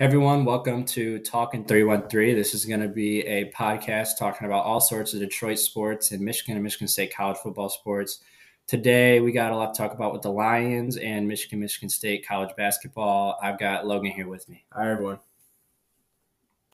[0.00, 2.36] everyone, welcome to Talking 313.
[2.36, 6.20] This is going to be a podcast talking about all sorts of Detroit sports and
[6.20, 8.20] Michigan and Michigan State college football sports.
[8.68, 12.24] Today, we got a lot to talk about with the Lions and Michigan, Michigan State
[12.24, 13.40] college basketball.
[13.42, 14.64] I've got Logan here with me.
[14.72, 15.18] Hi, everyone.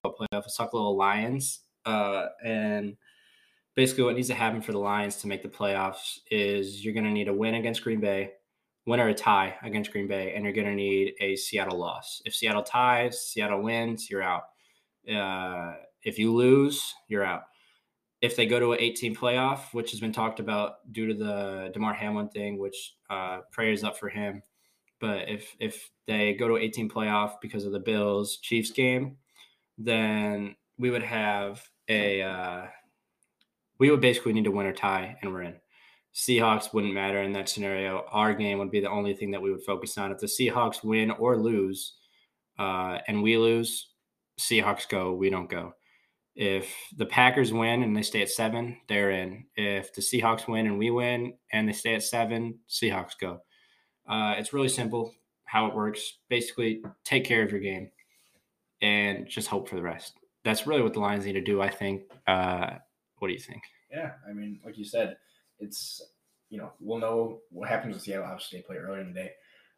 [0.05, 0.29] Playoff.
[0.31, 1.61] Let's talk a little Lions.
[1.87, 2.95] Uh, and
[3.75, 7.05] basically, what needs to happen for the Lions to make the playoffs is you're going
[7.05, 8.33] to need a win against Green Bay
[8.87, 12.21] win or a tie against Green Bay, and you're going to need a Seattle loss.
[12.25, 14.45] If Seattle ties, Seattle wins, you're out.
[15.11, 17.45] Uh, if you lose, you're out.
[18.21, 21.71] If they go to an 18 playoff, which has been talked about due to the
[21.73, 24.43] Damar Hamlin thing, which uh, prayers up for him.
[25.01, 29.19] But if if they go to 18 playoff because of the Bills Chiefs game,
[29.77, 32.67] then we would have a uh,
[33.79, 35.57] we would basically need to win or tie, and we're in.
[36.15, 38.05] Seahawks wouldn't matter in that scenario.
[38.11, 40.13] Our game would be the only thing that we would focus on.
[40.13, 41.95] If the Seahawks win or lose,
[42.59, 43.89] uh, and we lose,
[44.39, 45.75] Seahawks go, we don't go.
[46.37, 49.47] If the Packers win and they stay at seven, they're in.
[49.57, 53.41] If the Seahawks win and we win and they stay at seven, Seahawks go.
[54.09, 56.19] Uh, it's really simple how it works.
[56.29, 57.91] Basically, take care of your game
[58.83, 60.15] and just hope for the rest.
[60.45, 62.03] That's really what the Lions need to do, I think.
[62.27, 62.71] Uh,
[63.19, 63.63] what do you think?
[63.91, 65.17] Yeah, I mean, like you said,
[65.61, 66.03] it's
[66.51, 68.27] you know we'll know what happens with Seattle.
[68.27, 69.33] Obviously, they play earlier in the day,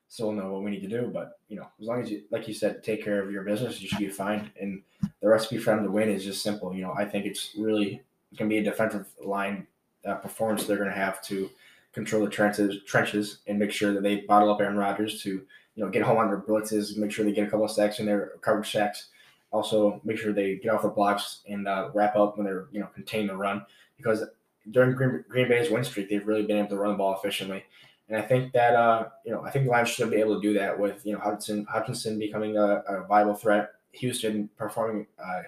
[0.09, 1.11] so we'll know what we need to do.
[1.13, 3.81] But you know, as long as you, like you said, take care of your business,
[3.81, 4.51] you should be fine.
[4.61, 4.83] And
[5.21, 6.75] the recipe for them to win is just simple.
[6.75, 9.67] You know, I think it's really it's going to be a defensive line
[10.07, 11.51] uh, performance they're going to have to
[11.93, 15.85] control the trenches, trenches, and make sure that they bottle up Aaron Rodgers to you
[15.85, 18.07] know get home on their blitzes, make sure they get a couple of sacks in
[18.07, 19.09] their coverage sacks.
[19.53, 22.81] Also, make sure they get off the blocks and uh, wrap up when they're you
[22.81, 23.65] know contain the run
[23.97, 24.25] because
[24.70, 27.64] during Green, Green Bay's win streak, they've really been able to run the ball efficiently.
[28.09, 30.41] And I think that uh, you know, I think the Lions should be able to
[30.41, 35.42] do that with you know Hudson Hutchinson becoming a, a viable threat, Houston performing uh,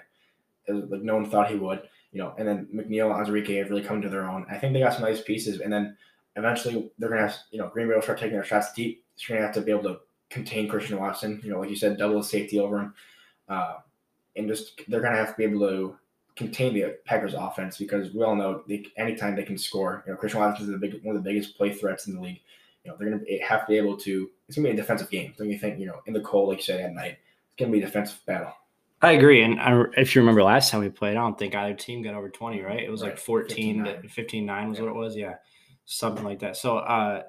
[0.69, 3.83] as like no one thought he would, you know, and then McNeill, Onwuzurike have really
[3.83, 4.45] come to their own.
[4.51, 5.97] I think they got some nice pieces, and then
[6.37, 9.05] eventually they're gonna have you know Green Bay will start taking their shots deep.
[9.17, 11.97] They're gonna have to be able to contain Christian Watson, you know, like you said,
[11.97, 12.95] double the safety over him,
[13.49, 13.75] uh,
[14.37, 15.97] and just they're gonna have to be able to
[16.39, 20.17] contain the Packers offense because we all know they, anytime they can score, you know,
[20.17, 22.41] Christian Watson is big, one of the biggest play threats in the league.
[22.85, 24.81] You know, they're going to have to be able to, it's going to be a
[24.81, 25.35] defensive game.
[25.37, 27.73] Don't you think, you know, in the cold, like you said, at night, it's going
[27.73, 28.53] to be a defensive battle.
[29.03, 29.43] I agree.
[29.43, 32.15] And I, if you remember last time we played, I don't think either team got
[32.15, 32.83] over 20, right?
[32.83, 33.11] It was right.
[33.11, 34.85] like 14 to 15 9 was yeah.
[34.85, 35.17] what it was.
[35.17, 35.35] Yeah.
[35.87, 36.57] Something like that.
[36.57, 37.23] So, uh,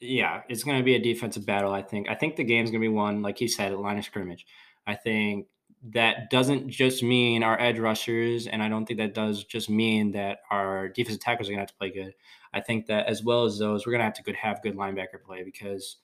[0.00, 2.10] yeah, it's going to be a defensive battle, I think.
[2.10, 4.46] I think the game's going to be won, like he said, at line of scrimmage.
[4.86, 5.46] I think
[5.90, 10.12] that doesn't just mean our edge rushers, and I don't think that does just mean
[10.12, 12.14] that our defensive tackles are going to have to play good.
[12.52, 14.76] I think that as well as those, we're going to have to good, have good
[14.76, 15.96] linebacker play because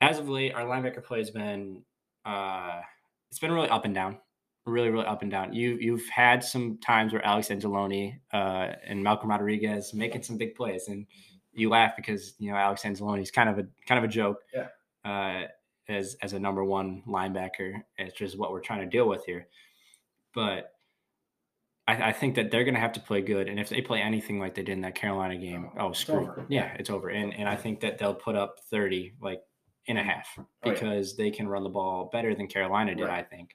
[0.00, 1.82] as of late, our linebacker play has been
[2.24, 2.80] uh,
[3.30, 4.18] it's been really up and down,
[4.66, 5.52] really, really up and down.
[5.52, 10.54] You you've had some times where Alex Anzalone uh, and Malcolm Rodriguez making some big
[10.54, 11.06] plays, and
[11.52, 14.42] you laugh because you know Alex Anzalone is kind of a kind of a joke.
[14.52, 14.68] Yeah.
[15.04, 15.46] Uh,
[15.88, 17.82] as as a number one linebacker.
[17.98, 19.48] It's just what we're trying to deal with here.
[20.34, 20.72] But
[21.88, 24.00] I, I think that they're going to have to play good, and if they play
[24.00, 27.08] anything like they did in that Carolina game, oh, oh screw, yeah, it's over.
[27.08, 29.42] And and I think that they'll put up thirty like
[29.86, 30.26] in a half
[30.62, 31.24] because oh, yeah.
[31.24, 33.04] they can run the ball better than Carolina did.
[33.04, 33.20] Right.
[33.20, 33.50] I think.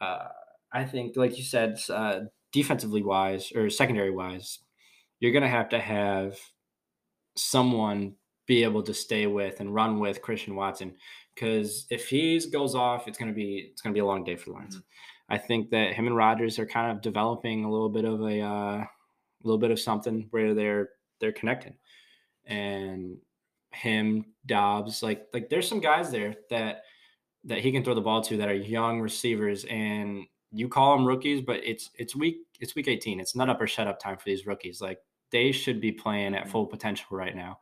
[0.00, 0.28] Uh,
[0.72, 2.20] I think, like you said, uh,
[2.52, 4.58] defensively wise or secondary wise,
[5.18, 6.38] you're going to have to have
[7.36, 8.14] someone
[8.46, 10.94] be able to stay with and run with Christian Watson
[11.38, 14.50] because if he goes off, it's gonna be it's gonna be a long day for
[14.50, 14.76] the Lions.
[14.76, 15.34] Mm-hmm.
[15.34, 18.40] I think that him and Rodgers are kind of developing a little bit of a
[18.40, 18.84] uh,
[19.42, 20.90] little bit of something where they're
[21.20, 21.74] they're connected,
[22.46, 23.16] and
[23.72, 26.82] him Doubs like like there's some guys there that
[27.44, 31.06] that he can throw the ball to that are young receivers and you call them
[31.06, 34.16] rookies but it's it's week it's week 18 it's not up or shut up time
[34.16, 34.98] for these rookies like
[35.30, 36.50] they should be playing at mm-hmm.
[36.50, 37.58] full potential right now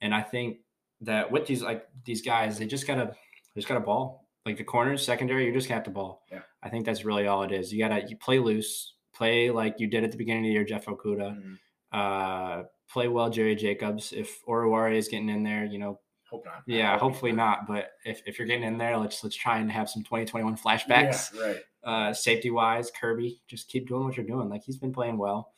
[0.00, 0.58] and i think
[1.02, 3.14] that with these like these guys, they just gotta
[3.54, 4.26] they just got a ball.
[4.44, 6.22] Like the corners, secondary, you just got the ball.
[6.30, 6.42] Yeah.
[6.62, 7.72] I think that's really all it is.
[7.72, 10.64] You gotta you play loose, play like you did at the beginning of the year,
[10.64, 11.36] Jeff Okudah.
[11.36, 11.54] Mm-hmm.
[11.92, 14.12] Uh, play well, Jerry Jacobs.
[14.12, 16.00] If Oruwariye is getting in there, you know,
[16.30, 16.62] hope not.
[16.66, 17.66] Yeah, hopefully not.
[17.66, 21.34] But if, if you're getting in there, let's let's try and have some 2021 flashbacks.
[21.34, 21.60] Yeah, right.
[21.84, 24.48] Uh, safety wise, Kerby, just keep doing what you're doing.
[24.48, 25.52] Like he's been playing well.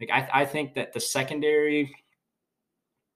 [0.00, 1.94] Like I, I think that the secondary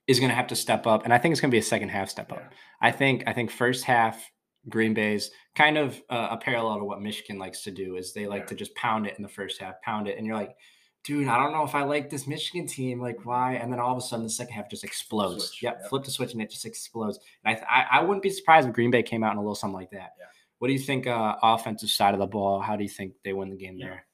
[0.07, 1.63] is going to have to step up, and I think it's going to be a
[1.63, 2.39] second half step up.
[2.39, 2.57] Yeah.
[2.81, 4.23] I think I think first half
[4.69, 8.27] Green Bay's kind of uh, a parallel to what Michigan likes to do is they
[8.27, 8.47] like yeah.
[8.47, 10.57] to just pound it in the first half, pound it, and you're like,
[11.05, 13.55] dude, I don't know if I like this Michigan team, like why?
[13.55, 15.47] And then all of a sudden the second half just explodes.
[15.47, 15.63] Switch.
[15.63, 17.21] Yep, yep, flip the switch and it just explodes.
[17.45, 19.55] And I, I, I wouldn't be surprised if Green Bay came out in a little
[19.55, 20.15] something like that.
[20.19, 20.27] Yeah.
[20.59, 22.61] What do you think uh, offensive side of the ball?
[22.61, 23.87] How do you think they win the game Yeah.
[23.87, 24.06] there?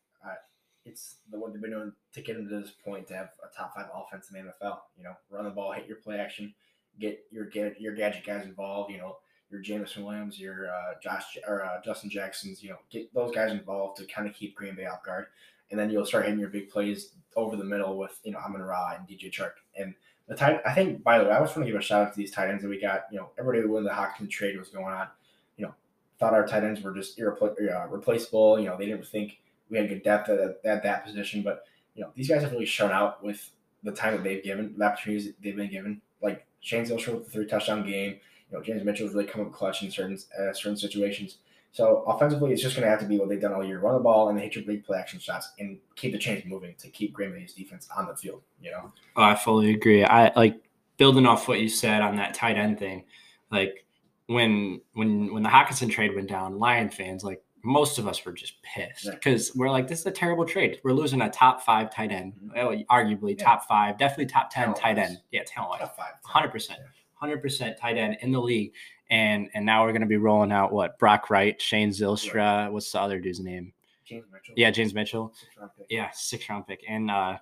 [0.85, 3.75] It's the what they've been doing to get into this point to have a top
[3.75, 4.79] five offense in the NFL.
[4.97, 6.53] You know, run the ball, hit your play action,
[6.99, 8.91] get your get your gadget guys involved.
[8.91, 9.19] You know,
[9.51, 12.63] your Jameson Williams, your uh, Josh or uh, Justin Jacksons.
[12.63, 15.27] You know, get those guys involved to kind of keep Green Bay off guard,
[15.71, 18.63] and then you'll start hitting your big plays over the middle with you know Amon
[18.63, 19.95] Ra and DJ Chark and.
[20.29, 21.03] The tight, I think.
[21.03, 22.63] By the way, I just want to give a shout out to these tight ends
[22.63, 23.07] that we got.
[23.11, 25.09] You know, everybody when the Hockenson trade was going on,
[25.57, 25.75] you know,
[26.21, 28.59] thought our tight ends were just irrepl- uh, replaceable.
[28.61, 29.41] You know, they didn't think
[29.73, 31.43] we had good depth at, at that position.
[31.43, 31.65] But
[31.95, 33.51] you know, these guys have really shown out with
[33.83, 36.01] the time that they've given, the opportunities they've been given.
[36.21, 38.21] Like Shane Zylstra with the three touchdown game.
[38.51, 41.39] You know, James Mitchell's really come up clutch in certain uh, certain situations.
[41.73, 43.95] So offensively, it's just going to have to be what they've done all year: run
[43.95, 46.89] the ball and hit your big play action shots and keep the chains moving to
[46.91, 48.43] keep Green Bay's defense on the field.
[48.61, 50.05] You know, I fully agree.
[50.05, 50.61] I like
[50.99, 53.05] building off what you said on that tight end thing.
[53.51, 53.87] Like
[54.27, 58.33] when when when the Hockenson trade went down, Lion fans like most of us were
[58.33, 59.13] just pissed Yeah.
[59.13, 60.81] because we're like, this is a terrible trade.
[60.85, 62.55] We're losing a top five tight end, Mhm.
[62.55, 63.45] well, arguably Yeah.
[63.45, 64.83] top five, definitely top ten Talent-wise.
[64.83, 65.19] tight end.
[65.31, 66.81] Yeah, talent wise, top five, hundred percent,
[67.15, 68.73] hundred percent tight end in the league.
[69.11, 72.71] And and now we're gonna be rolling out what Brock Wright, Shane Zylstra.
[72.73, 73.73] What's the other dude's name?
[74.05, 74.55] James Mitchell.
[74.57, 75.33] Yeah, James Mitchell.
[75.35, 75.53] Six.
[75.91, 77.39] Yeah, six round pick and uh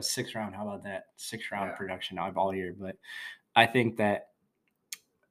[0.00, 0.54] six round.
[0.54, 1.06] How about that?
[1.16, 1.76] Six round Yeah.
[1.76, 2.74] production of all year.
[2.78, 2.96] But
[3.56, 4.28] I think that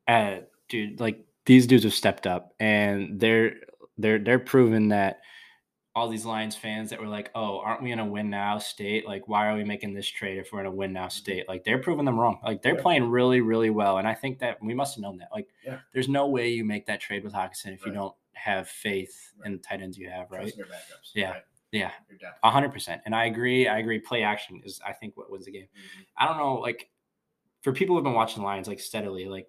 [0.07, 0.37] uh
[0.69, 3.55] dude, like these dudes have stepped up and they're
[3.97, 5.21] they're they're proving that
[5.95, 9.05] all these Lions fans that were like, oh, aren't we in a win now state?
[9.05, 11.47] Like, why are we making this trade if we're in a win now state?
[11.47, 12.39] Like they're proving them wrong.
[12.43, 12.81] Like they're Yeah.
[12.81, 13.99] playing really, really well.
[13.99, 15.29] And I think that we must have known that.
[15.31, 15.79] Like Yeah.
[15.93, 19.45] there's no way you make that trade with Hockenson if you don't have faith Right.
[19.45, 20.47] in the tight ends you have, right?
[20.47, 21.11] Backups.
[21.13, 21.31] Yeah.
[21.33, 21.43] Right?
[21.71, 21.91] Yeah.
[22.41, 23.03] A hundred percent.
[23.05, 23.67] And I agree.
[23.67, 23.99] I agree.
[23.99, 25.67] Play action is, I think, what wins the game.
[25.75, 26.05] Mhm.
[26.17, 26.89] I don't know, like
[27.61, 29.47] for people who've been watching Lions like steadily, like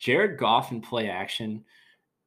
[0.00, 1.64] Jared Goff in play action,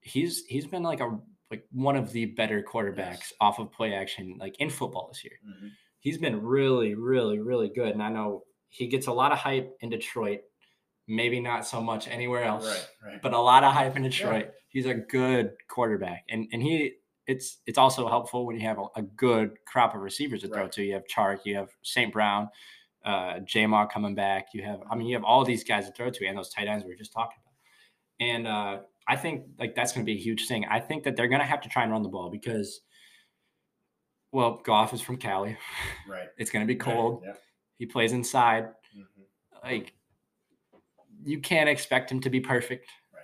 [0.06, 1.18] he's he's been like a
[1.52, 2.98] like one of the better quarterbacks
[3.30, 3.34] Yes.
[3.42, 5.34] off of play action, like in football this year.
[5.48, 5.72] Mhm.
[6.00, 7.90] He's been really, really, really good.
[7.90, 10.42] And I know he gets a lot of hype in Detroit,
[11.08, 13.12] maybe not so much anywhere else Right.
[13.14, 13.22] Right.
[13.22, 14.52] but a lot of hype in Detroit.
[14.70, 16.94] He's a good quarterback, and and he
[17.28, 20.68] it's it's also helpful when you have a, a good crop of receivers to throw
[20.68, 20.84] to.
[20.84, 22.12] You have Chark, you have St.
[22.14, 22.50] Brown,
[23.04, 24.48] uh, J Maw coming back.
[24.54, 26.68] You have I mean you have all these guys to throw to, and those tight
[26.68, 27.54] ends we were just talking about.
[28.28, 30.66] And uh, I think like that's going to be a huge thing.
[30.70, 32.82] I think that they're going to have to try and run the ball because,
[34.32, 35.58] well, Goff is from Cali.
[36.10, 36.28] right.
[36.38, 37.22] It's going to be cold.
[37.26, 37.34] Yeah.
[37.78, 38.70] He plays inside.
[38.98, 39.06] Mhm.
[39.64, 39.94] Like
[41.24, 42.88] you can't expect him to be perfect.
[43.14, 43.22] Right.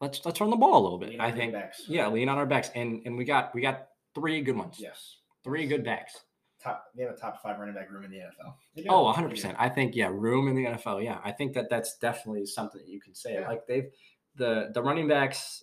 [0.00, 1.10] Let's let's run the ball a little bit.
[1.10, 1.82] Lean I think backs.
[1.86, 4.76] yeah, lean on our backs, and and we got we got three good ones.
[4.80, 5.18] Yes.
[5.44, 6.18] three good backs.
[6.62, 6.84] Top.
[6.96, 8.54] They have a top five running back room in the NFL.
[8.88, 9.34] Oh, 100 do.
[9.34, 9.56] percent.
[9.58, 11.04] I think yeah, room in the NFL.
[11.04, 13.34] Yeah, I think that that's definitely something that you can say.
[13.34, 13.48] Yeah.
[13.48, 13.90] Like they've
[14.36, 15.62] the the running backs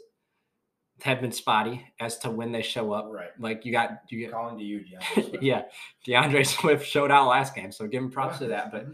[1.01, 3.07] have been spotty as to when they show up.
[3.11, 3.29] Right.
[3.39, 5.43] Like you got you get Calling to you, DeAndre Swift.
[5.43, 5.63] yeah,
[6.07, 8.71] DeAndre Swift showed out last game, so give him props to that.
[8.71, 8.87] But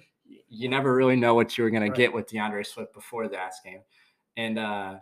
[0.50, 1.96] you never really know what you were gonna Right.
[1.96, 3.82] get with DeAndre Swift before the last game,
[4.38, 4.96] and uh,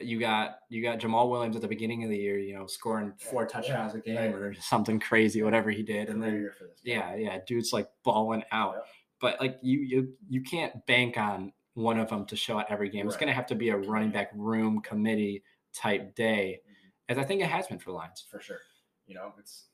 [0.00, 3.12] you got you got Jamaal Williams at the beginning of the year, you know, scoring
[3.18, 4.34] four Yeah, touchdowns a game right.
[4.34, 6.80] or something crazy, whatever he did, and then year for this.
[6.82, 8.74] yeah, yeah, dude's like balling out.
[8.74, 8.86] Yep.
[9.20, 12.88] But like you you you can't bank on one of them to show at every
[12.88, 13.06] game.
[13.06, 16.90] It's gonna have to be a running back room committee type day, Mhm.
[17.08, 18.22] as I think it has been for Lions.
[18.30, 18.60] for sure.
[19.06, 19.66] You know, it's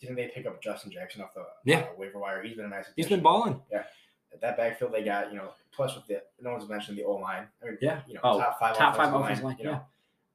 [0.00, 1.80] didn't they pick up Justin Jackson off the Yeah.
[1.80, 2.42] uh, waiver wire?
[2.42, 2.86] He's been a nice.
[2.96, 3.62] He's been balling.
[3.70, 3.86] Yeah.
[4.40, 7.48] That backfield they got, you know, plus with the no one's mentioned the O line.
[7.62, 8.02] I mean, Yeah.
[8.06, 9.84] you know, Oh, top five, top five offensive offensive line, You know, yeah.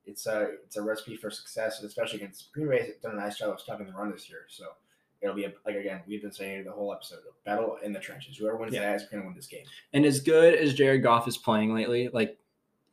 [0.05, 2.86] it's a it's a recipe for success, especially against Green Bay.
[2.86, 4.74] has Done a nice job of stopping the run this year, so
[5.21, 8.38] it'll be a, like again we've been saying the whole episode, battle in the trenches.
[8.38, 8.81] Whoever wins Yeah.
[8.81, 9.65] that is going to win this game.
[9.93, 12.38] And as good as Jared Goff is playing lately, like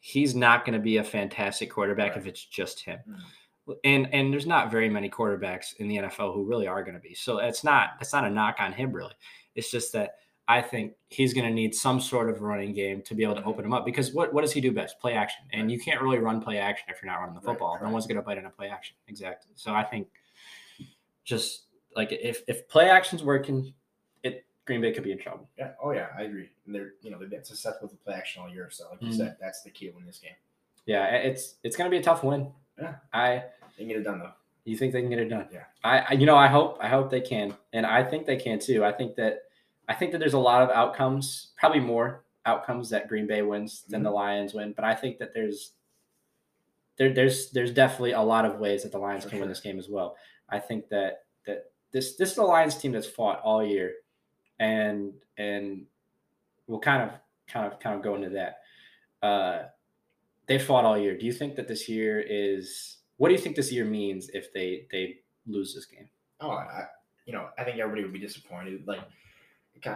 [0.00, 2.18] he's not going to be a fantastic quarterback Right.
[2.18, 2.98] if it's just him.
[3.08, 3.76] Mhm.
[3.84, 7.00] And and there's not very many quarterbacks in the NFL who really are going to
[7.00, 7.14] be.
[7.14, 9.14] So it's not it's not a knock on him really.
[9.54, 10.16] It's just that
[10.46, 13.40] I think he's going to need some sort of running game to be able to
[13.40, 13.46] Mhm.
[13.46, 15.00] open him up because what, what does he do best?
[15.00, 15.42] Play action.
[15.54, 17.78] And you can't really run play action if you're not running the Right, football.
[17.82, 18.94] no one's going to bite in a play action.
[19.08, 19.52] Exactly.
[19.54, 20.08] So I think
[21.24, 21.63] just
[21.96, 23.72] like if if play action's working,
[24.22, 25.48] it Green Bay could be in trouble.
[25.58, 25.72] Yeah.
[25.82, 26.50] Oh yeah, I agree.
[26.66, 28.68] And they're you know they've been successful with the play action all year.
[28.70, 29.16] So like you Mhm.
[29.16, 30.34] said, that's the key to win this game.
[30.86, 32.52] Yeah, it's it's going to be a tough win.
[32.80, 32.96] Yeah.
[33.12, 33.44] I
[33.76, 34.32] They can get it done though.
[34.64, 35.48] You think they can get it done?
[35.52, 35.64] Yeah.
[35.82, 38.58] I, I you know I hope I hope they can, and I think they can
[38.58, 38.84] too.
[38.84, 39.42] I think that
[39.88, 43.82] I think that there's a lot of outcomes, probably more outcomes that Green Bay wins
[43.88, 44.04] than Mm-hmm.
[44.04, 44.72] the Lions win.
[44.72, 45.72] But I think that there's
[46.96, 49.60] there there's there's definitely a lot of ways that the Lions For can win this
[49.60, 50.16] game as well.
[50.48, 53.94] I think that that this this is the Lions team that's fought all year,
[54.58, 55.86] and and
[56.66, 57.10] we'll kind of
[57.48, 58.58] kind of kind of go into that.
[59.22, 59.68] Uh,
[60.46, 61.16] they fought all year.
[61.16, 64.52] Do you think that this year is what do you think this year means if
[64.52, 66.08] they they lose this game?
[66.40, 66.86] Oh, I,
[67.26, 68.86] you know, I think everybody would be disappointed.
[68.86, 69.00] Like,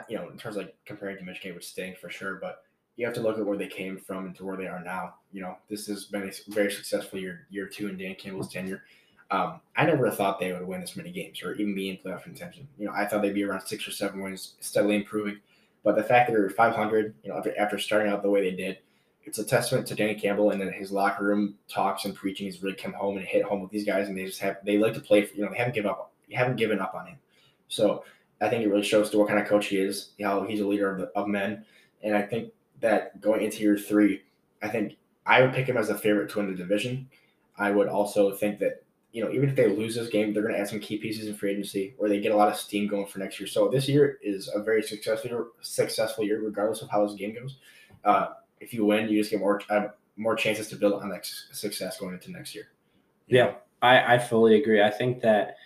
[0.09, 2.37] you know, in terms of like comparing to Michigan, would stink for sure.
[2.37, 2.63] But
[2.97, 5.15] you have to look at where they came from and to where they are now.
[5.33, 8.85] You know, this has been a very successful year, year two in Dan Campbell's tenure.
[9.31, 12.23] Um, I never thought they would win this many games or even be in playoff
[12.23, 12.67] contention.
[12.79, 15.39] You know, I thought they'd be around six or seven wins, steadily improving.
[15.85, 18.57] But the fact that they're 500, you know, after, after starting out the way they
[18.57, 18.79] did,
[19.25, 22.47] it's a testament to Danny Campbell and then his locker room talks and preaching.
[22.47, 24.79] He's really come home and hit home with these guys, and they just have they
[24.79, 25.25] like to play.
[25.25, 26.13] For, you know, they haven't given up.
[26.33, 27.19] Haven't given up on him.
[27.69, 28.05] So
[28.41, 30.11] I think it really shows to what kind of coach he is.
[30.21, 31.65] How he's a leader of, the, of men,
[32.03, 34.23] and I think that going into year three,
[34.63, 37.09] I think I would pick him as a favorite to win the division.
[37.59, 40.55] I would also think that you know, even if they lose this game, they're going
[40.55, 42.87] to add some key pieces in free agency, or they get a lot of steam
[42.87, 43.47] going for next year.
[43.47, 47.57] So this year is a very successful successful year, regardless of how this game goes.
[48.05, 48.29] Uh,
[48.61, 51.99] if you win, you just get more uh, more chances to build on that success
[51.99, 52.69] going into next year.
[53.29, 54.83] Yeah, I, I fully agree.
[54.83, 55.57] I think that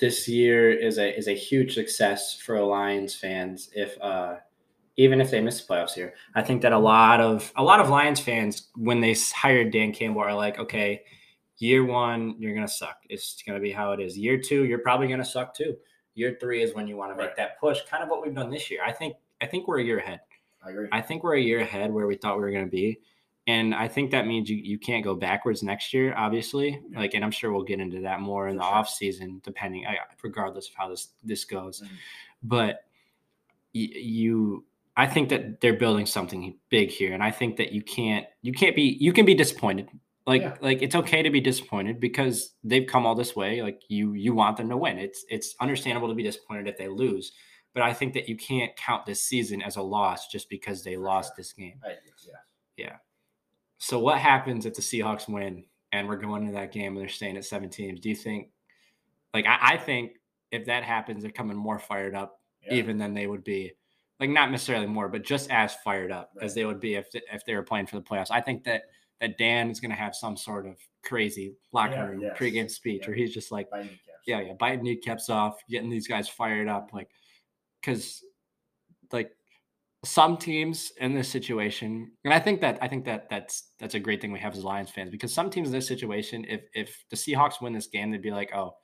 [0.00, 3.70] this year is a is a huge success for Lions fans.
[3.72, 4.36] If uh,
[4.96, 7.78] even if they miss the playoffs here, I think that a lot of a lot
[7.78, 11.04] of Lions fans when they hired Dan Campbell are like, okay
[11.60, 13.02] year one, you're going to suck.
[13.08, 14.18] It's going to be how it is.
[14.18, 15.76] Year two, you're probably going to suck too.
[16.14, 17.36] Year three is when you want to make right.
[17.36, 18.80] that push, kind of what we've done this year.
[18.84, 20.20] I think I think we're a year ahead.
[20.64, 20.88] I agree.
[20.90, 23.00] I think we're a year ahead where we thought we were going to be.
[23.46, 26.80] And I think that means you, you can't go backwards next year, obviously.
[26.90, 26.98] Yeah.
[26.98, 28.74] Like, and I'm sure we'll get into that more in For the sure.
[28.74, 29.86] off season, depending,
[30.22, 31.80] regardless of how this this goes.
[31.80, 31.94] Mm-hmm.
[32.42, 32.84] But
[33.72, 34.64] you,
[34.96, 38.52] I think that they're building something big here, and I think that you can't you
[38.52, 39.88] can't be you can be disappointed
[40.26, 40.56] like yeah.
[40.60, 43.62] like it's okay to be disappointed because they've come all this way.
[43.62, 44.98] Like you you want them to win.
[44.98, 47.32] It's it's understandable to be disappointed if they lose.
[47.72, 50.96] But I think that you can't count this season as a loss just because they
[50.96, 51.80] lost this game.
[51.84, 52.34] Yeah.
[52.76, 52.96] Yeah.
[53.78, 57.08] So what happens if the Seahawks win and we're going to that game and they're
[57.08, 58.00] staying at seven teams?
[58.00, 58.48] Do you think
[59.32, 60.16] like I, I think
[60.50, 62.74] if that happens, they're coming more fired up yeah.
[62.74, 63.72] even than they would be
[64.18, 66.44] like not necessarily more, but just as fired up right.
[66.44, 68.30] as they would be if if they were playing for the playoffs.
[68.30, 68.82] I think that
[69.20, 72.36] that Dan is going to have some sort of crazy locker yeah, room yes.
[72.38, 73.08] pregame speech yeah.
[73.08, 73.68] where he's just like,
[74.26, 77.08] yeah, yeah, biting kneecaps off, getting these guys fired up, like,
[77.80, 78.22] because
[79.12, 79.32] like
[80.04, 84.00] some teams in this situation, and I think that I think that that's that's a
[84.00, 87.04] great thing we have as Lions fans because some teams in this situation, if if
[87.10, 88.74] the Seahawks win this game, they'd be like, oh,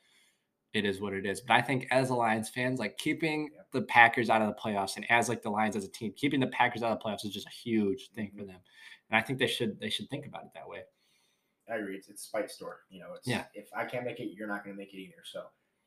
[0.76, 1.40] it is what it is.
[1.40, 4.96] But I think as a Lions fans, like keeping the Packers out of the playoffs
[4.96, 7.24] and as like the Lions as a team, keeping the Packers out of the playoffs
[7.24, 8.52] is just a huge thing for mm-hmm.
[8.52, 8.60] them.
[9.10, 10.80] And I think they should they should think about it that way.
[11.68, 11.96] I agree.
[11.96, 12.80] It's, it's spite store.
[12.90, 13.44] You know, it's yeah.
[13.54, 15.22] If I can't make it, you're not going to make it either.
[15.24, 15.44] So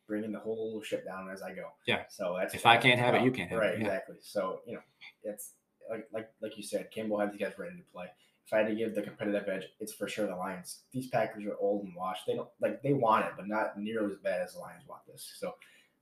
[0.08, 1.68] bringing the whole ship down as I go.
[1.86, 2.04] Yeah.
[2.10, 3.52] So that's if I can't have it, you can't.
[3.52, 3.76] right.
[3.76, 3.80] It.
[3.80, 3.86] Yeah.
[3.86, 4.16] Exactly.
[4.22, 4.82] So you know,
[5.24, 5.54] it's
[5.90, 8.08] like like like you said, Campbell had these guys ready to play.
[8.50, 10.80] If I had to give the competitive edge, it's for sure the Lions.
[10.92, 12.26] These Packers are old and washed.
[12.26, 15.06] They don't like they want it, but not nearly as bad as the Lions want
[15.06, 15.36] this.
[15.38, 15.54] So,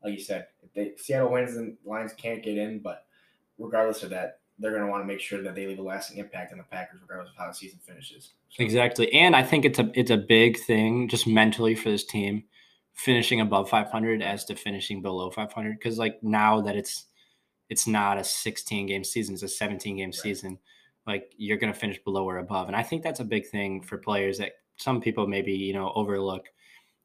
[0.01, 3.05] like you said, if they Seattle wins and the Lions can't get in, but
[3.59, 6.19] regardless of that, they're going to want to make sure that they leave a lasting
[6.19, 8.31] impact on the Packers, regardless of how the season finishes.
[8.47, 8.63] So.
[8.63, 12.45] Exactly, and I think it's a it's a big thing just mentally for this team,
[12.93, 15.77] finishing above 500 as to finishing below 500.
[15.77, 17.07] Because like now that it's
[17.67, 20.15] it's not a 16 game season, it's a 17 game right.
[20.15, 20.59] season.
[21.07, 23.81] Like you're going to finish below or above, and I think that's a big thing
[23.81, 26.47] for players that some people maybe you know overlook.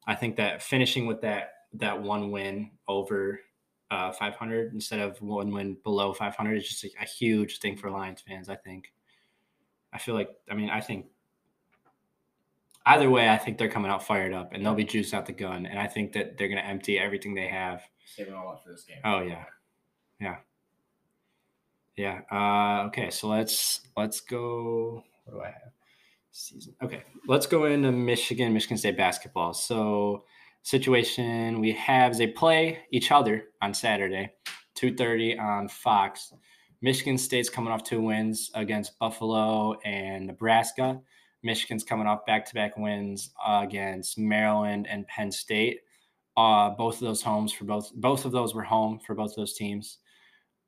[0.05, 3.39] I think that finishing with that that one win over
[3.89, 7.89] uh, 500 instead of one win below 500 is just a, a, huge thing for
[7.89, 8.49] Lions fans.
[8.49, 8.91] I think.
[9.91, 11.05] I feel like I mean I think
[12.85, 15.33] either way I think they're coming out fired up and they'll be juiced out the
[15.33, 17.83] gun and I think that they're going to empty everything they have.
[18.05, 18.97] Saving all up for this game.
[19.05, 19.45] Oh yeah,
[20.19, 20.37] yeah,
[21.97, 22.21] yeah.
[22.31, 25.03] Uh, okay, so let's let's go.
[25.25, 25.71] What do I have?
[26.31, 26.73] Season.
[26.83, 29.53] Okay, let's go into Michigan, Michigan State basketball.
[29.53, 30.23] So
[30.63, 34.31] situation we have is they play each other on Saturday,
[34.75, 36.33] 2:30 on Fox.
[36.81, 40.99] Michigan State's coming off two wins against Buffalo and Nebraska.
[41.43, 45.81] Michigan's coming off back-to-back wins against Maryland and Penn State.
[46.35, 49.53] Uh, both of those homes for both both of those were home for both those
[49.53, 49.99] teams.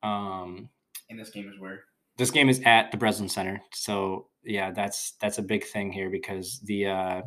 [0.03, 0.69] Um,
[1.09, 1.83] and this game is where
[2.17, 3.61] this game is at the Breslin Center.
[3.73, 7.21] So yeah, that's that's a big thing here because the uh,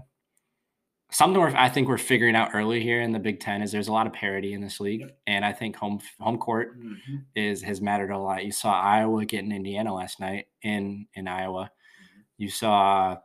[1.11, 3.89] something we're, I think we're figuring out early here in the Big Ten is there's
[3.89, 7.17] a lot of parity in this league, and I think home home court mm-hmm.
[7.35, 8.45] is has mattered a lot.
[8.45, 11.65] You saw Iowa getting Indiana last night in in Iowa.
[11.65, 12.21] Mm-hmm.
[12.39, 13.17] You saw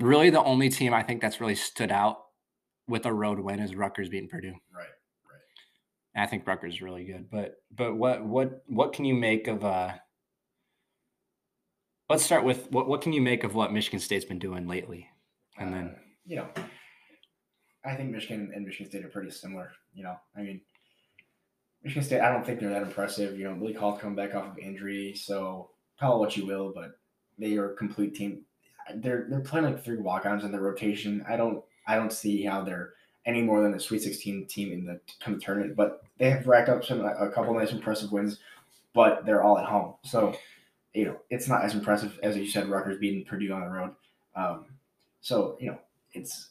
[0.00, 2.18] really the only team I think that's really stood out
[2.88, 4.54] with a road win is Rutgers beating Purdue.
[4.74, 4.86] Right.
[6.14, 9.64] I think Rutgers is really good, but but what what what can you make of
[9.64, 9.94] uh
[12.10, 15.08] let's start with what what can you make of what Michigan State's been doing lately,
[15.58, 16.48] and then Uh, you know,
[17.84, 19.72] I think Michigan and Michigan State are pretty similar.
[19.94, 20.60] You know, I mean,
[21.82, 23.38] Michigan State, I don't think they're that impressive.
[23.38, 26.72] You know, Malik Hall coming back off of injury, so call it what you will,
[26.74, 26.90] but
[27.38, 28.44] they are a complete team.
[28.96, 31.24] They're they're playing like three walk-ons in the rotation.
[31.26, 32.92] I don't I don't see how they're
[33.24, 36.68] any more than a Sweet 16 team in the kind tournament, but they have racked
[36.68, 38.38] up some a couple nice impressive wins,
[38.94, 39.94] but they're all at home.
[40.02, 40.34] So,
[40.92, 42.68] you know, it's not as impressive as you said.
[42.68, 43.90] Rutgers beating Purdue on the road.
[44.34, 44.66] Um,
[45.20, 45.78] so you know,
[46.12, 46.50] it's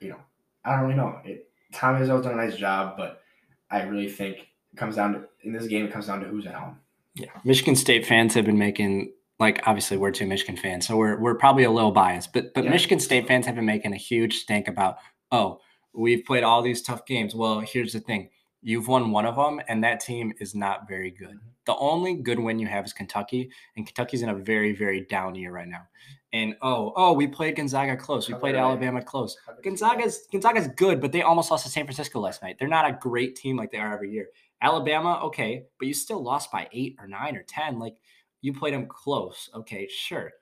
[0.00, 0.18] you know,
[0.64, 1.20] I don't really know.
[1.24, 3.22] It Tom Izzo's done a nice job, but
[3.70, 4.36] I really think
[4.72, 5.86] it comes down to in this game.
[5.86, 6.78] It comes down to who's at home.
[7.14, 11.18] Yeah, Michigan State fans have been making like obviously we're two Michigan fans, so we're
[11.18, 12.70] we're probably a little biased, but but Yeah.
[12.70, 14.98] Michigan State fans have been making a huge stink about
[15.30, 15.60] oh
[15.94, 17.34] we've played all these tough games.
[17.34, 18.30] Well, here's the thing:
[18.62, 21.38] you've won one of them, and that team is not very good.
[21.66, 25.34] The only good win you have is Kentucky, and Kentucky's in a very very down
[25.34, 25.86] year right now.
[26.32, 28.86] And oh oh we played Gonzaga close, we played good are they?
[28.86, 29.36] Alabama close.
[29.46, 29.84] How good is it?
[29.84, 32.56] Gonzaga's Gonzaga's good, but they almost lost to San Francisco last night.
[32.58, 34.28] They're not a great team like they are every year.
[34.62, 37.78] Alabama, okay, but you still lost by eight or nine or ten.
[37.78, 37.96] Like
[38.40, 40.32] you played them close, okay, sure.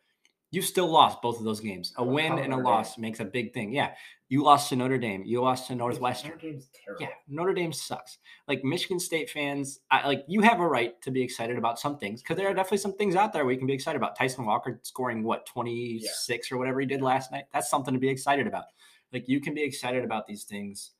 [0.52, 1.92] You still lost both of those games.
[1.96, 3.72] A win and a loss makes a big thing.
[3.72, 3.92] Yeah,
[4.30, 5.24] you lost to Notre Dame.
[5.26, 6.30] You lost to Northwestern.
[6.30, 7.02] Notre Dame's terrible.
[7.02, 8.18] Yeah, Notre Dame sucks.
[8.46, 11.98] Like Michigan State fans, I, like you have a right to be excited about some
[11.98, 14.16] things because there are definitely some things out there we can be excited about.
[14.16, 17.46] Tyson Walker scoring what twenty six or whatever he did last night.
[17.52, 18.66] That's something to be excited about.
[19.12, 20.92] Like you can be excited about these things,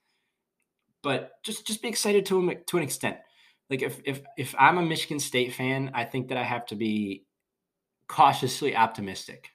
[1.00, 3.16] but just just be excited to an- to an extent.
[3.70, 6.74] Like if if if I'm a Michigan State fan, I think that I have to
[6.74, 7.26] be
[8.08, 9.50] cautiously optimistic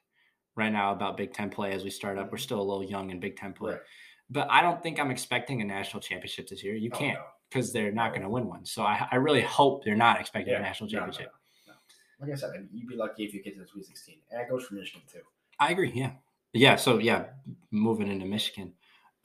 [0.55, 2.31] right now about Big Ten play as we start up.
[2.31, 3.73] We're still a little young in Big Ten play.
[3.73, 3.81] Right.
[4.29, 6.75] But I don't think I'm expecting a national championship this year.
[6.75, 7.23] You Oh, can't no.
[7.49, 8.65] because they're not going to win one.
[8.65, 11.31] So I, I really hope they're not expecting Yeah, a national no, no, championship.
[11.67, 12.25] no, no.
[12.27, 14.15] Like I said, I mean, you'd be lucky if you get to the Sweet 16.
[14.31, 15.19] And that goes for Michigan, too.
[15.59, 15.91] I agree.
[15.93, 16.11] Yeah.
[16.53, 16.75] Yeah.
[16.77, 17.25] So, yeah,
[17.71, 18.73] moving into Michigan,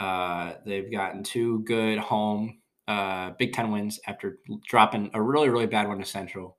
[0.01, 5.67] uh, they've gotten two good home uh, Big Ten wins after dropping a really, really
[5.67, 6.57] bad one to Central.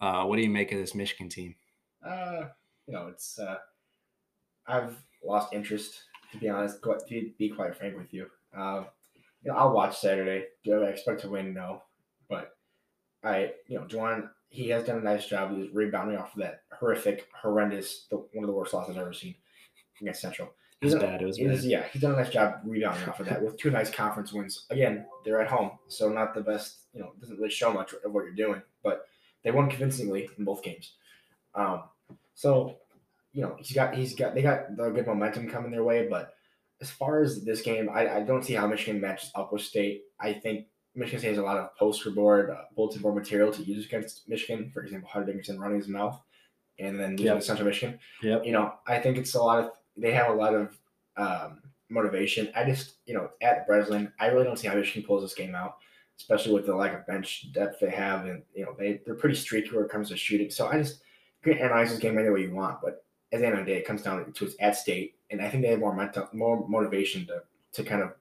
[0.00, 1.54] Uh, what do you make of this Michigan team?
[2.04, 2.46] Uh,
[2.86, 3.56] you know, it's uh,
[4.66, 6.82] I've lost interest to be honest.
[6.82, 8.84] To be quite frank with you, uh,
[9.42, 10.46] you know, I'll watch Saturday.
[10.64, 11.54] Do I expect to win?
[11.54, 11.82] No,
[12.28, 12.56] but
[13.22, 15.56] I, you know, Juwan, he has done a nice job.
[15.56, 19.12] He's rebounding off of that horrific, horrendous, the, one of the worst losses I've ever
[19.12, 19.34] seen
[20.00, 20.48] against Central.
[20.82, 21.22] It was He's done- bad.
[21.22, 21.70] It was It is, bad.
[21.70, 24.66] yeah, he's done a nice job rebounding off of that with two nice conference wins.
[24.70, 26.80] Again, they're at home, so not the best.
[26.92, 29.06] You know, doesn't really show much of what you're doing, but
[29.44, 30.94] they won convincingly in both games.
[31.54, 31.84] Um,
[32.34, 32.76] so
[33.34, 36.32] you know he's got he's got they got the good momentum coming their way, but
[36.80, 40.02] as far as this game, I, I don't see how Michigan matches up with State.
[40.20, 43.62] I think Michigan State has a lot of poster board, uh, bulletin board material to
[43.62, 44.70] use against Michigan.
[44.72, 46.20] For example, Hunter Dickinson running his mouth,
[46.78, 47.36] and then losing Yep.
[47.36, 48.44] to Central Michigan Yep.
[48.46, 50.78] you know, I think it's a lot of they have a lot of
[51.16, 52.50] um, motivation.
[52.56, 55.54] I just, you know, at Breslin, I really don't see how Michigan pulls this game
[55.54, 55.76] out,
[56.18, 59.36] especially with the lack of bench depth they have, and you know, they they're pretty
[59.36, 60.50] streaky when it comes to shooting.
[60.50, 61.02] So I just
[61.44, 63.03] you can analyze this game any way you want, but
[63.34, 65.50] at the end of the day, it comes down to it's at state, and I
[65.50, 67.42] think they have more mental, more motivation to
[67.72, 68.12] to kind of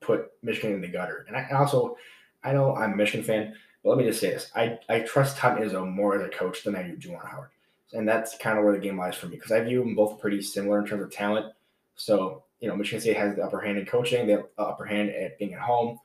[0.00, 1.24] put Michigan in the gutter.
[1.28, 1.96] And I also,
[2.44, 5.38] I know I'm a Michigan fan, but let me just say this: I I trust
[5.38, 7.50] Tom Izzo more as a coach than I do Juwan Howard
[7.92, 10.20] and that's kind of where the game lies for me because I view them both
[10.20, 11.52] pretty similar in terms of talent.
[11.96, 15.38] So you know, Michigan State has the upper hand in coaching, the upper hand at
[15.38, 15.98] being at home,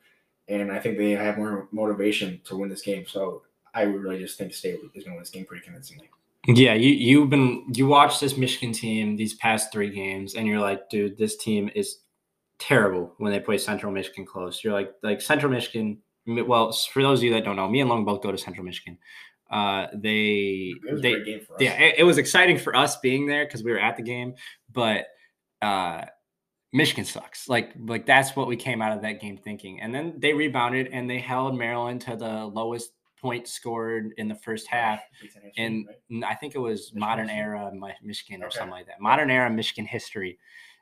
[0.48, 3.06] and I think they have more motivation to win this game.
[3.06, 6.10] So I would really just think State is going to win this game pretty convincingly.
[6.48, 10.60] Yeah, you you've been you watched this Michigan team these past three games, and you're
[10.60, 12.00] like, dude, this team is
[12.60, 14.64] terrible when they play Central Michigan close.
[14.64, 16.00] You're like, like Central Michigan.
[16.28, 18.66] Well, for those of you that don't know, me and Long both go to Central
[18.66, 18.98] Michigan.
[19.50, 21.62] Uh, they It was they a great game for us.
[21.62, 24.34] yeah, it, it was exciting for us being there because we were at the game,
[24.72, 25.06] but
[25.62, 26.06] uh,
[26.74, 27.48] Michigan sucks.
[27.48, 29.82] Like like that's what we came out of that game thinking.
[29.82, 34.36] And then they rebounded and they held Maryland to the lowest point scored in the
[34.36, 35.02] first half.
[35.22, 35.88] Big Ten history, And
[36.22, 36.32] right?
[36.32, 37.40] I think it was Michigan modern history?
[37.42, 37.72] era
[38.04, 38.58] Michigan or Okay.
[38.58, 39.00] something like that.
[39.00, 40.38] Modern era Michigan history.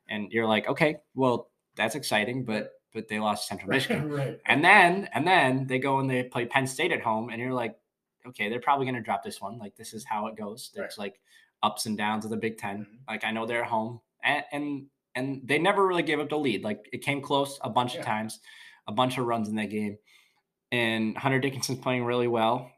[0.09, 4.09] And you're like, okay, well, that's exciting, but but they lost Central Michigan.
[4.11, 4.39] right.
[4.45, 7.53] And then and then they go and they play Penn State at home, and you're
[7.53, 7.75] like,
[8.27, 9.57] okay, they're probably going to drop this one.
[9.57, 10.71] Like this is how it goes.
[10.75, 11.19] There's like
[11.63, 12.85] ups and downs of the Big 10 Mhm.
[13.07, 16.37] Like I know they're at home, and and and they never really gave up the
[16.37, 16.63] lead.
[16.63, 18.01] Like it came close a bunch Yeah.
[18.01, 18.39] of times,
[18.87, 19.97] a bunch of runs in that game,
[20.73, 22.69] and Hunter Dickinson's playing really well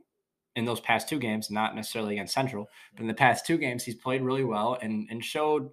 [0.56, 1.50] in those past two games.
[1.50, 5.08] Not necessarily against Central, but in the past two games, he's played really well and
[5.10, 5.70] and showed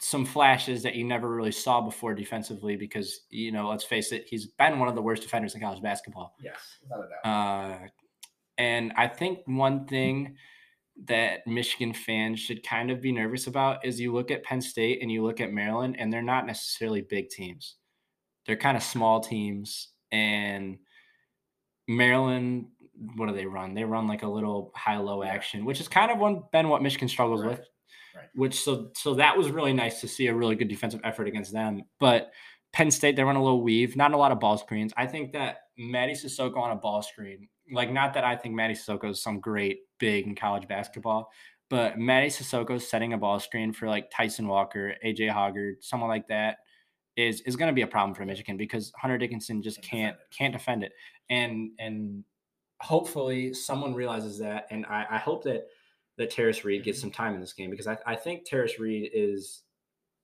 [0.00, 4.26] some flashes that you never really saw before defensively because you know let's face it
[4.28, 7.30] he's been one of the worst defenders in college basketball Yes, without a doubt.
[7.84, 7.86] uh,
[8.58, 10.36] and I think one thing
[11.06, 15.00] that Michigan fans should kind of be nervous about is you look at Penn State
[15.00, 17.76] and you look at Maryland, and they're not necessarily big teams.
[18.46, 19.88] They're kind of small teams.
[20.12, 20.78] And
[21.88, 22.66] Maryland,
[23.16, 23.74] what do they run?
[23.74, 26.82] They run like a little high low action, which is kind of one, been what
[26.82, 27.50] Michigan struggles Right.
[27.58, 27.68] with.
[28.14, 28.28] Right.
[28.34, 31.52] Which so so that was really nice to see a really good defensive effort against
[31.52, 31.82] them.
[32.00, 32.30] But
[32.72, 34.92] Penn State, they run a little weave, not a lot of ball screens.
[34.96, 38.72] I think that Mady Sissoko on a ball screen, like not that I think Mady
[38.72, 41.30] Sissoko is some great big in college basketball,
[41.68, 46.26] but Mady Sissoko setting a ball screen for like Tyson Walker, AJ Hoggard, someone like
[46.28, 46.58] that
[47.16, 50.52] is is going to be a problem for Michigan because Hunter Dickinson just Can't can't
[50.52, 50.92] defend it.
[51.30, 51.70] can't defend it.
[51.70, 52.24] And and
[52.80, 54.66] hopefully someone realizes that.
[54.70, 55.66] And I, I hope that
[56.18, 57.02] that Tarris Reed gets Mhm.
[57.02, 59.62] some time in this game because I, I think Tarris Reed is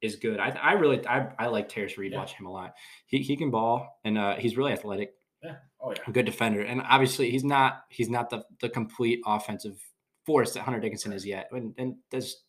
[0.00, 0.40] is good.
[0.40, 2.12] I, I really I, I like Tarris Reed.
[2.12, 2.18] Yeah.
[2.18, 2.74] Watch him a lot.
[3.07, 5.57] He he can ball and uh, he's really athletic, Yeah.
[5.81, 6.02] Oh yeah.
[6.07, 6.62] a good defender.
[6.62, 9.78] And obviously he's not he's not the the complete offensive
[10.26, 11.48] force that Hunter Dickinson is yet.
[11.52, 12.42] And and there's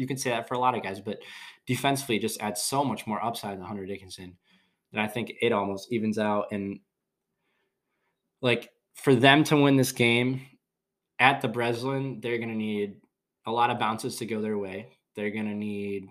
[0.00, 1.18] you can say that for a lot of guys, but
[1.66, 4.36] defensively just adds so much more upside than Hunter Dickinson
[4.92, 6.46] that I think it almost evens out.
[6.50, 6.80] And
[8.40, 10.42] like for them to win this game
[11.18, 12.96] at the Breslin, they're gonna need
[13.46, 14.88] a lot of bounces to go their way.
[15.14, 16.08] They're gonna need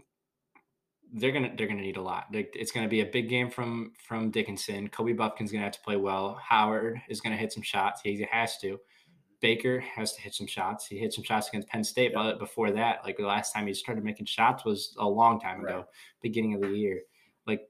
[1.14, 2.26] they're gonna they're gonna need a lot.
[2.32, 4.88] It's gonna be a big game from from Dickinson.
[4.90, 6.40] Kobe Bufkin's gonna have to play well.
[6.42, 8.02] Howard is gonna hit some shots.
[8.04, 8.80] He has to.
[9.42, 10.86] Baker has to hit some shots.
[10.88, 12.24] He hit some shots against Penn State, Yeah.
[12.24, 15.62] but before that, like the last time he started making shots was a long time
[15.62, 15.72] Right.
[15.76, 15.86] ago,
[16.22, 17.02] beginning of the year.
[17.48, 17.62] Like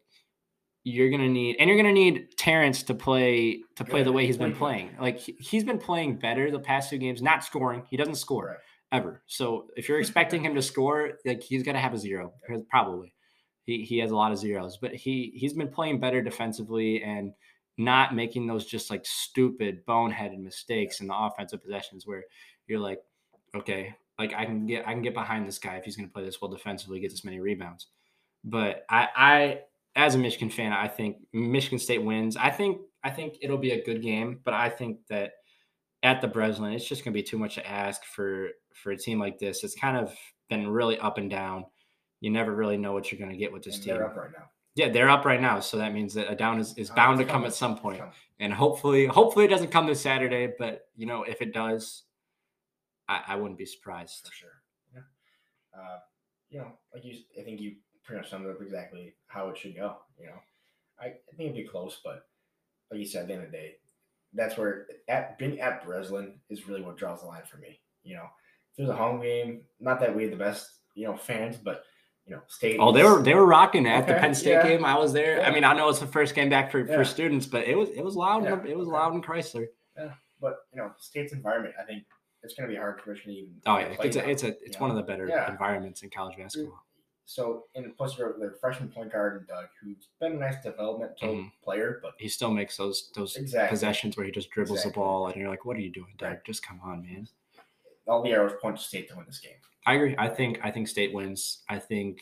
[0.83, 4.37] you're gonna need, and you're gonna need Terrence to play to play the way he's
[4.37, 4.97] been Play playing.
[4.99, 7.83] Like he- he's been playing better the past two games, not scoring.
[7.89, 8.57] He doesn't score Right.
[8.91, 9.21] ever.
[9.27, 9.99] So if you're
[10.39, 12.33] expecting him to score, like he's gonna have a zero,
[12.69, 13.13] probably.
[13.65, 17.33] He he has a lot of zeros, but he he's been playing better defensively and
[17.79, 22.25] not making those just like stupid boneheaded mistakes in the offensive possessions where
[22.67, 22.99] you're like,
[23.55, 26.23] okay, like I can get I can get behind this guy if he's gonna play
[26.23, 27.87] this well defensively, get this many rebounds.
[28.43, 29.59] But I I
[29.95, 32.37] as a Michigan fan, I think Michigan State wins.
[32.37, 35.31] I think I think it'll be a good game, but I think that
[36.03, 38.97] at the Breslin, it's just going to be too much to ask for for a
[38.97, 39.63] team like this.
[39.63, 40.13] It's kind of
[40.49, 41.65] been really up and down.
[42.21, 43.93] You never really know what you're going to get with this And team.
[43.95, 44.49] they're up right now.
[44.75, 47.19] Yeah, they're up right now, so that means that a down is, is Uh, bound
[47.19, 48.01] to come at some point.
[48.39, 50.53] And hopefully, hopefully it doesn't come this Saturday.
[50.57, 52.03] But you know, if it does,
[53.07, 54.27] I, I wouldn't be surprised.
[54.27, 54.61] for sure.
[54.93, 55.01] Yeah.
[55.77, 55.99] Uh,
[56.49, 59.75] you know, like you, I think you pretty much summed up exactly how it should
[59.75, 59.97] go.
[60.17, 60.39] You know,
[60.99, 62.23] I, I think it'd be close, but
[62.91, 63.75] like you said, at the end of the day,
[64.33, 67.79] that's where at being at Breslin is really what draws the line for me.
[68.03, 68.25] You know,
[68.71, 71.83] if there's a home game, not that we have the best, you know, fans, but
[72.29, 72.77] you know, state.
[72.79, 74.67] Oh, they were they were rocking at the Penn State yeah.
[74.67, 74.85] game.
[74.85, 75.43] I was there.
[75.43, 76.95] I mean, I know it's the first game back for, Yeah.
[76.95, 78.43] for students, but it was it was loud.
[78.43, 78.97] Yeah, It was okay.
[78.97, 79.67] loud in Crisler.
[79.97, 81.73] Yeah, but you know, state's environment.
[81.81, 82.03] I think
[82.43, 83.53] it's going to be hard for Michigan to even.
[83.65, 84.81] Oh yeah, it's a it's a it's know?
[84.81, 85.49] one of the better Yeah.
[85.51, 86.83] environments in college basketball.
[87.25, 91.27] So, and plus, their their freshman point guard and Dug, who's been a nice developmental
[91.35, 91.51] Mhm.
[91.63, 94.91] player, but He still makes those those exactly possessions where he just dribbles Exactly.
[94.91, 96.29] the ball, and you're like, "What are you doing, Dug?
[96.29, 96.43] Right.
[96.45, 97.27] Just come on, man."
[98.07, 99.53] all the arrows point to state to win this game.
[99.89, 100.13] I agree.
[100.19, 101.63] I think I think State wins.
[101.67, 102.21] I think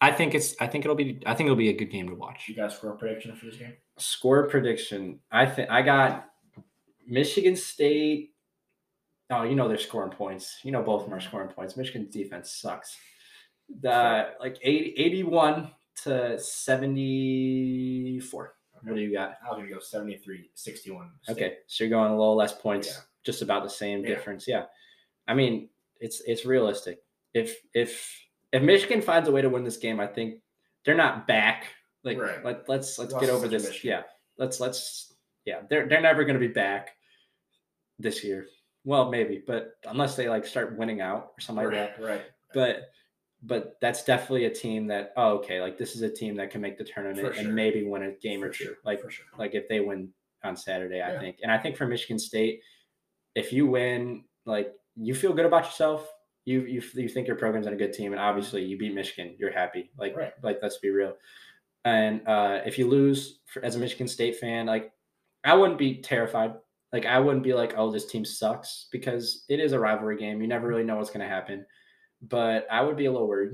[0.00, 2.16] I think it's I think it'll be I think it'll be a good game to
[2.16, 2.48] watch.
[2.48, 3.74] You got a score prediction for this game?
[3.96, 5.20] Score prediction.
[5.30, 6.30] I think I got
[7.06, 8.32] Michigan State.
[9.30, 10.58] Oh, you know they're scoring points.
[10.64, 11.76] You know both of them are scoring points.
[11.76, 12.96] Michigan's defense sucks.
[13.80, 15.70] The like 80, 81
[16.04, 18.54] to 74.
[18.82, 19.34] What do you got?
[19.48, 21.08] I'm gonna go 73 61.
[21.28, 22.94] Okay, so you're going a little less points, Yeah.
[23.22, 24.08] just about the same Yeah.
[24.08, 24.48] difference.
[24.48, 24.64] Yeah,
[25.28, 25.68] I mean
[26.00, 27.02] it's it's realistic.
[27.34, 28.20] If if
[28.52, 30.40] if Michigan finds a way to win this game, I think
[30.84, 31.66] they're not back.
[32.04, 32.44] Like Right.
[32.44, 33.64] let, let's let's Lost get over this.
[33.64, 33.88] Michigan.
[33.98, 34.02] Yeah,
[34.38, 35.12] let's let's
[35.44, 36.90] yeah they're they're never going to be back
[37.98, 38.46] this year.
[38.84, 42.00] Well, maybe, but unless they like start winning out or something like that.
[42.00, 42.22] right, right.
[42.54, 42.90] But
[43.42, 46.60] but that's definitely a team that oh okay like this is a team that can
[46.60, 48.64] make the tournament For and maybe win a game For or two.
[48.64, 49.26] sure, Like for sure.
[49.36, 50.08] like if they win
[50.44, 51.20] on Saturday, I Yeah.
[51.20, 51.38] think.
[51.42, 52.62] And I think for Michigan State,
[53.34, 56.08] if you win, like you feel good about yourself.
[56.44, 59.34] You you you think your program's on a good team, and obviously you beat Michigan,
[59.38, 59.90] you're happy.
[59.98, 60.32] Like Right.
[60.42, 61.14] like let's be real.
[61.84, 64.92] And uh, if you lose for, as a Michigan State fan, like
[65.44, 66.54] I wouldn't be terrified.
[66.92, 70.40] Like I wouldn't be like, oh, this team sucks because it is a rivalry game.
[70.40, 71.64] You never really know what's going to happen.
[72.22, 73.52] But I would be a little worried.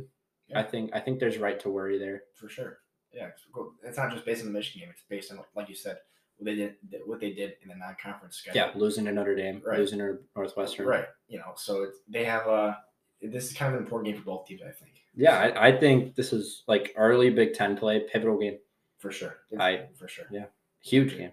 [0.54, 2.22] I think I think there's right to worry there.
[2.34, 2.78] for sure.
[3.12, 3.44] Yeah, it's,
[3.84, 5.98] it's not just based on the Michigan game; it's based on, like you said,
[6.38, 6.74] what they did,
[7.06, 8.60] what they did in the non-conference schedule.
[8.60, 9.78] Yeah, losing to Notre Dame, Right.
[9.78, 10.86] losing to Northwestern.
[10.86, 11.06] right.
[11.28, 12.78] You know, so it's, they have a.
[13.22, 14.92] This is kind of an important game for both teams, I think.
[15.14, 18.58] Yeah, I, I think this is like early Big Ten play, pivotal game,
[18.98, 19.36] for sure.
[19.58, 20.26] I- for sure.
[20.30, 20.46] yeah.
[20.82, 21.32] huge game.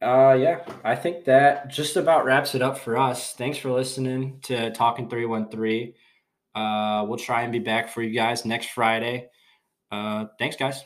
[0.00, 3.32] Uh, yeah, I think that just about wraps it up for us.
[3.34, 5.92] Thanks for listening to Talking 313.
[6.54, 9.28] Uh, we'll try and be back for you guys next Friday.
[9.90, 10.84] Uh, thanks, guys.